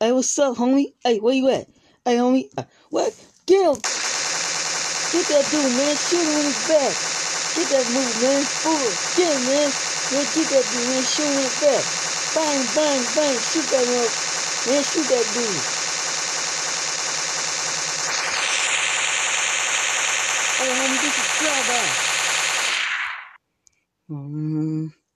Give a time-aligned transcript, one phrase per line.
[0.00, 0.94] Hey, what's up, homie?
[1.02, 1.66] Hey, where you at?
[2.04, 2.46] Hey, homie.
[2.56, 3.10] Uh, what?
[3.50, 3.74] Get him.
[3.74, 5.96] Get that dude, man.
[5.98, 6.94] Shoot him in his back.
[7.58, 8.46] Get that move, man.
[8.46, 8.94] Forward.
[9.18, 9.66] Get him, man.
[10.14, 11.02] Man, get that dude, man.
[11.02, 11.82] Shoot him in his back.
[12.30, 13.42] Bang, bang, bang.
[13.42, 14.06] Shoot that man.
[14.70, 15.66] Man, shoot that dude.
[20.62, 21.90] Hey, homie, this is drive-by.
[24.14, 25.07] Mm-hmm.